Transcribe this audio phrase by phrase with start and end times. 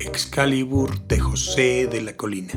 [0.00, 2.54] Excalibur de José de la Colina,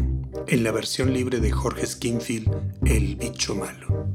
[0.47, 2.49] en la versión libre de Jorge Skinfield,
[2.85, 4.07] El bicho malo.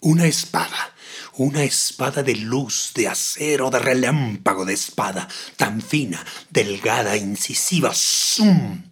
[0.00, 0.94] Una espada,
[1.36, 8.84] una espada de luz, de acero, de relámpago de espada, tan fina, delgada, incisiva, zoom,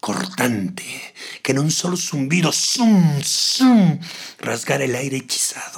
[0.00, 4.00] cortante, que en un solo zumbido, zoom, zoom,
[4.40, 5.73] rasgara el aire hechizado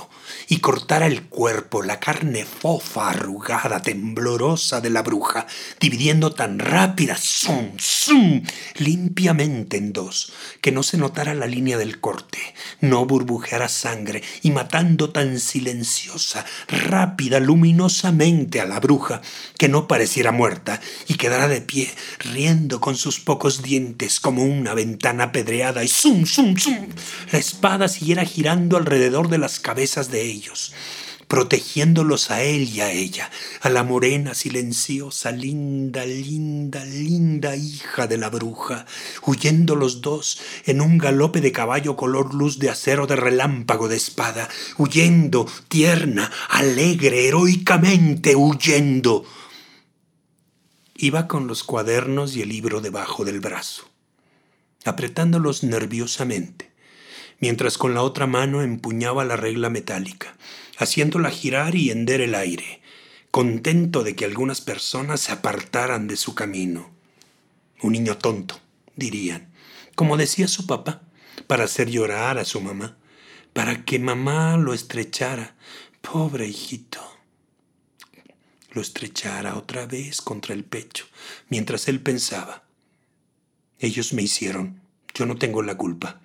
[0.49, 5.47] y cortara el cuerpo, la carne fofa, arrugada, temblorosa de la bruja,
[5.81, 8.43] dividiendo tan rápida, zum, zum,
[8.77, 12.39] limpiamente en dos, que no se notara la línea del corte,
[12.81, 19.23] no burbujeara sangre y matando tan silenciosa, rápida, luminosamente a la bruja,
[19.59, 24.75] que no pareciera muerta y quedara de pie, riendo con sus pocos dientes como una
[24.75, 26.89] ventana apedreada y zum, zum, zum,
[27.33, 30.36] la espada siguiera girando alrededor de las cabezas de ella
[31.29, 38.17] protegiéndolos a él y a ella, a la morena, silenciosa, linda, linda, linda hija de
[38.17, 38.87] la bruja,
[39.23, 43.97] huyendo los dos en un galope de caballo color luz de acero de relámpago de
[43.97, 49.25] espada, huyendo, tierna, alegre, heroicamente huyendo.
[50.95, 53.89] Iba con los cuadernos y el libro debajo del brazo,
[54.85, 56.76] apretándolos nerviosamente
[57.39, 60.37] mientras con la otra mano empuñaba la regla metálica,
[60.79, 62.81] haciéndola girar y hender el aire,
[63.31, 66.91] contento de que algunas personas se apartaran de su camino.
[67.83, 68.59] Un niño tonto,
[68.95, 69.53] dirían,
[69.95, 71.03] como decía su papá,
[71.47, 72.97] para hacer llorar a su mamá,
[73.53, 75.55] para que mamá lo estrechara.
[76.01, 77.01] Pobre hijito.
[78.71, 81.07] Lo estrechara otra vez contra el pecho,
[81.49, 82.65] mientras él pensaba.
[83.79, 84.81] Ellos me hicieron,
[85.15, 86.21] yo no tengo la culpa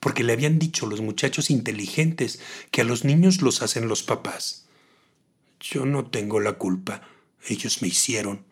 [0.00, 4.66] porque le habían dicho los muchachos inteligentes que a los niños los hacen los papás.
[5.60, 7.02] Yo no tengo la culpa,
[7.48, 8.44] ellos me hicieron,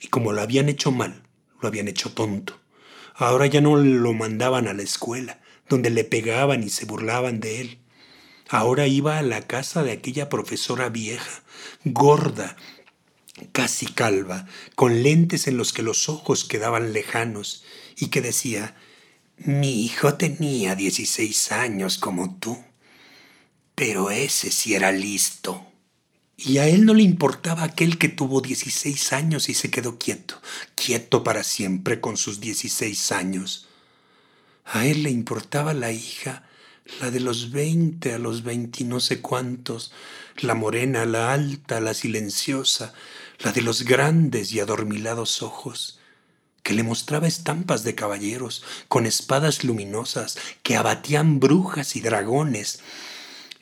[0.00, 1.22] y como lo habían hecho mal,
[1.60, 2.58] lo habían hecho tonto.
[3.14, 7.60] Ahora ya no lo mandaban a la escuela, donde le pegaban y se burlaban de
[7.60, 7.78] él.
[8.48, 11.42] Ahora iba a la casa de aquella profesora vieja,
[11.84, 12.56] gorda,
[13.52, 14.46] casi calva,
[14.76, 17.64] con lentes en los que los ojos quedaban lejanos,
[17.96, 18.76] y que decía,
[19.38, 22.58] mi hijo tenía 16 años como tú,
[23.74, 25.66] pero ese sí era listo.
[26.38, 30.40] Y a él no le importaba aquel que tuvo 16 años y se quedó quieto,
[30.74, 33.68] quieto para siempre con sus 16 años.
[34.64, 36.48] A él le importaba la hija,
[37.00, 39.92] la de los 20 a los 20 no sé cuántos,
[40.38, 42.94] la morena, la alta, la silenciosa,
[43.40, 46.00] la de los grandes y adormilados ojos
[46.66, 52.80] que le mostraba estampas de caballeros con espadas luminosas que abatían brujas y dragones.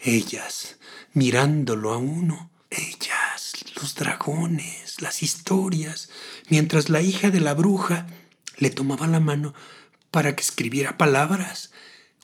[0.00, 0.76] Ellas,
[1.12, 6.09] mirándolo a uno, ellas, los dragones, las historias,
[6.48, 8.06] mientras la hija de la bruja
[8.56, 9.53] le tomaba la mano
[10.10, 11.72] para que escribiera palabras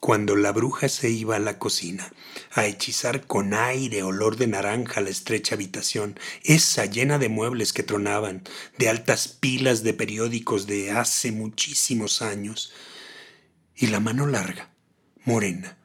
[0.01, 2.11] cuando la bruja se iba a la cocina
[2.53, 7.83] a hechizar con aire olor de naranja la estrecha habitación, esa llena de muebles que
[7.83, 8.41] tronaban,
[8.79, 12.73] de altas pilas de periódicos de hace muchísimos años,
[13.75, 14.71] y la mano larga,
[15.23, 15.77] morena,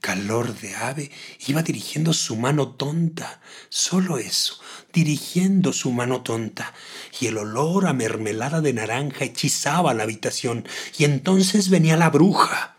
[0.00, 1.12] calor de ave,
[1.46, 4.58] iba dirigiendo su mano tonta, solo eso,
[4.92, 6.74] dirigiendo su mano tonta,
[7.20, 10.66] y el olor a mermelada de naranja hechizaba la habitación,
[10.98, 12.72] y entonces venía la bruja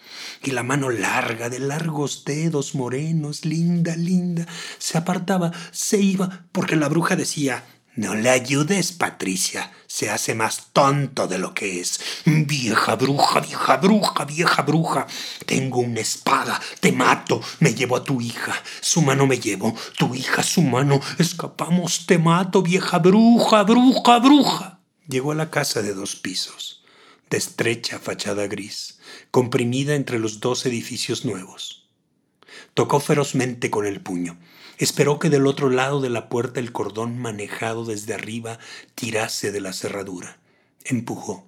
[0.43, 4.45] y la mano larga de largos dedos morenos, linda, linda,
[4.77, 7.63] se apartaba, se iba, porque la bruja decía,
[7.95, 11.99] no le ayudes, Patricia, se hace más tonto de lo que es.
[12.25, 15.07] Vieja bruja, vieja bruja, vieja bruja,
[15.45, 20.15] tengo una espada, te mato, me llevo a tu hija, su mano me llevo, tu
[20.15, 24.79] hija su mano, escapamos, te mato, vieja bruja, bruja, bruja.
[25.07, 26.82] Llegó a la casa de dos pisos
[27.37, 28.99] estrecha fachada gris,
[29.31, 31.87] comprimida entre los dos edificios nuevos.
[32.73, 34.37] Tocó ferozmente con el puño.
[34.77, 38.59] Esperó que del otro lado de la puerta el cordón manejado desde arriba
[38.95, 40.39] tirase de la cerradura.
[40.83, 41.47] Empujó.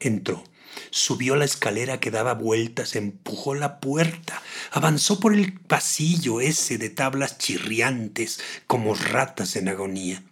[0.00, 0.44] Entró.
[0.90, 6.90] Subió la escalera que daba vueltas, empujó la puerta, avanzó por el pasillo ese de
[6.90, 10.22] tablas chirriantes como ratas en agonía.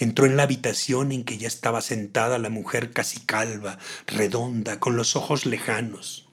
[0.00, 4.96] Entró en la habitación en que ya estaba sentada la mujer casi calva, redonda, con
[4.96, 6.28] los ojos lejanos.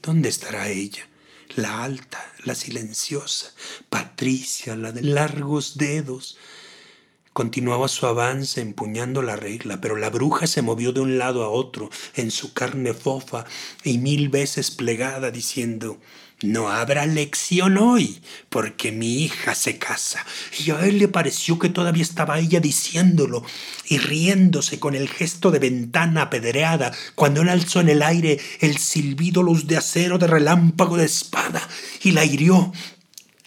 [0.00, 1.08] ¿Dónde estará ella?
[1.56, 3.52] La alta, la silenciosa,
[3.90, 6.38] Patricia, la de largos dedos.
[7.32, 11.48] Continuaba su avance empuñando la regla, pero la bruja se movió de un lado a
[11.48, 13.44] otro en su carne fofa
[13.82, 15.98] y mil veces plegada, diciendo
[16.42, 20.24] no habrá lección hoy, porque mi hija se casa.
[20.64, 23.44] Y a él le pareció que todavía estaba ella diciéndolo
[23.86, 28.78] y riéndose con el gesto de ventana apedreada, cuando él alzó en el aire el
[28.78, 31.66] silbido luz de acero de relámpago de espada
[32.02, 32.72] y la hirió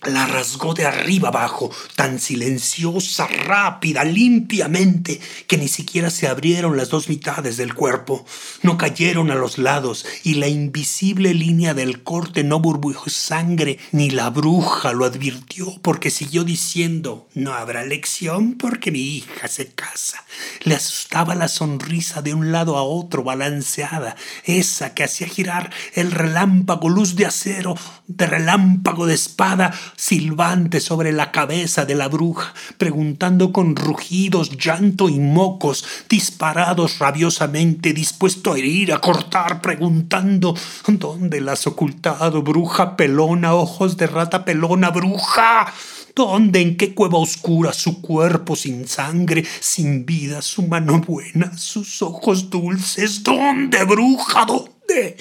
[0.05, 6.89] la rasgó de arriba abajo, tan silenciosa, rápida, limpiamente, que ni siquiera se abrieron las
[6.89, 8.23] dos mitades del cuerpo,
[8.61, 14.11] no cayeron a los lados, y la invisible línea del corte no burbujó sangre, ni
[14.11, 20.23] la bruja lo advirtió, porque siguió diciendo, no habrá lección porque mi hija se casa.
[20.63, 24.15] Le asustaba la sonrisa de un lado a otro balanceada,
[24.45, 27.75] esa que hacía girar el relámpago luz de acero,
[28.07, 35.09] de relámpago de espada, silbante sobre la cabeza de la bruja, preguntando con rugidos, llanto
[35.09, 40.55] y mocos, disparados rabiosamente, dispuesto a herir, a cortar, preguntando
[40.87, 45.71] ¿Dónde la has ocultado, bruja pelona, ojos de rata pelona, bruja?
[46.15, 52.01] ¿Dónde, en qué cueva oscura, su cuerpo sin sangre, sin vida, su mano buena, sus
[52.01, 53.21] ojos dulces?
[53.21, 54.45] ¿Dónde, bruja?
[54.45, 55.17] ¿Dónde?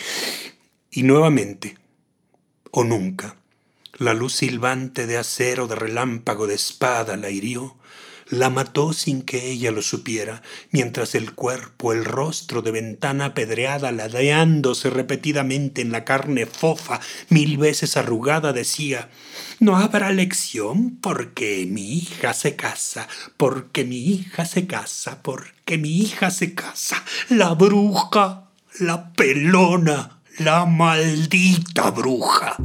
[0.91, 1.77] Y nuevamente,
[2.71, 3.37] o nunca,
[3.99, 7.77] la luz silbante de acero de relámpago de espada la hirió,
[8.29, 13.93] la mató sin que ella lo supiera, mientras el cuerpo, el rostro de ventana apedreada,
[13.93, 19.11] ladeándose repetidamente en la carne fofa, mil veces arrugada, decía
[19.61, 26.01] No habrá lección porque mi hija se casa, porque mi hija se casa, porque mi
[26.01, 28.51] hija se casa, la bruja,
[28.81, 32.57] la pelona, la maldita bruja.